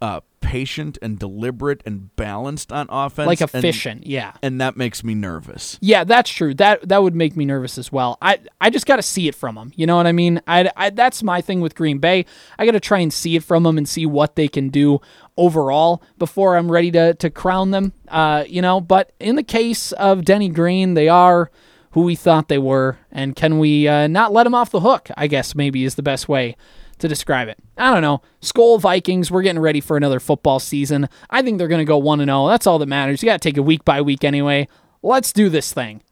uh, 0.00 0.20
patient 0.40 0.96
and 1.02 1.18
deliberate 1.18 1.82
and 1.84 2.14
balanced 2.16 2.70
on 2.72 2.86
offense, 2.88 3.26
Like 3.26 3.40
and- 3.40 3.50
efficient, 3.54 4.06
yeah. 4.06 4.32
and 4.42 4.60
that 4.60 4.76
makes 4.76 5.02
me 5.02 5.14
nervous. 5.14 5.76
Yeah, 5.80 6.04
that's 6.04 6.30
true. 6.30 6.54
That 6.54 6.88
that 6.88 7.02
would 7.02 7.14
make 7.14 7.36
me 7.36 7.44
nervous 7.44 7.78
as 7.78 7.90
well. 7.90 8.16
I 8.22 8.38
I 8.60 8.70
just 8.70 8.86
got 8.86 8.96
to 8.96 9.02
see 9.02 9.26
it 9.28 9.34
from 9.34 9.54
them. 9.56 9.72
You 9.74 9.86
know 9.86 9.96
what 9.96 10.06
I 10.06 10.12
mean? 10.12 10.40
I, 10.46 10.70
I 10.76 10.90
that's 10.90 11.22
my 11.22 11.40
thing 11.40 11.60
with 11.60 11.74
Green 11.74 11.98
Bay. 11.98 12.26
I 12.58 12.64
got 12.66 12.72
to 12.72 12.80
try 12.80 12.98
and 13.00 13.12
see 13.12 13.34
it 13.36 13.42
from 13.42 13.62
them 13.64 13.76
and 13.78 13.88
see 13.88 14.06
what 14.06 14.36
they 14.36 14.48
can 14.48 14.68
do 14.68 15.00
overall 15.36 16.02
before 16.18 16.56
I'm 16.56 16.70
ready 16.70 16.90
to 16.92 17.14
to 17.14 17.30
crown 17.30 17.70
them. 17.70 17.92
Uh, 18.08 18.44
you 18.46 18.62
know, 18.62 18.80
but 18.80 19.12
in 19.18 19.36
the 19.36 19.42
case 19.42 19.92
of 19.92 20.24
Denny 20.24 20.48
Green, 20.48 20.94
they 20.94 21.08
are 21.08 21.50
who 21.92 22.02
we 22.02 22.14
thought 22.14 22.48
they 22.48 22.58
were, 22.58 22.98
and 23.10 23.34
can 23.34 23.58
we 23.58 23.88
uh, 23.88 24.06
not 24.06 24.30
let 24.32 24.44
them 24.44 24.54
off 24.54 24.70
the 24.70 24.80
hook? 24.80 25.08
I 25.16 25.26
guess 25.28 25.54
maybe 25.54 25.82
is 25.84 25.94
the 25.94 26.02
best 26.02 26.28
way 26.28 26.56
to 26.98 27.08
describe 27.08 27.48
it. 27.48 27.58
I 27.76 27.92
don't 27.92 28.02
know. 28.02 28.22
Skol 28.40 28.80
Vikings, 28.80 29.30
we're 29.30 29.42
getting 29.42 29.60
ready 29.60 29.80
for 29.80 29.96
another 29.96 30.20
football 30.20 30.58
season. 30.58 31.08
I 31.30 31.42
think 31.42 31.58
they're 31.58 31.68
going 31.68 31.80
to 31.80 31.84
go 31.84 31.98
1 31.98 32.24
0. 32.24 32.48
That's 32.48 32.66
all 32.66 32.78
that 32.78 32.86
matters. 32.86 33.22
You 33.22 33.26
got 33.26 33.40
to 33.40 33.48
take 33.48 33.56
it 33.56 33.60
week 33.60 33.84
by 33.84 34.00
week 34.00 34.24
anyway. 34.24 34.68
Let's 35.02 35.32
do 35.32 35.48
this 35.48 35.72
thing. 35.72 36.02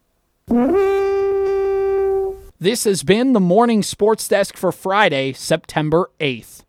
This 2.59 2.85
has 2.85 3.03
been 3.03 3.33
the 3.33 3.41
morning 3.41 3.83
sports 3.83 4.29
desk 4.29 4.57
for 4.57 4.73
Friday, 4.73 5.33
September 5.33 6.11
8th. 6.21 6.64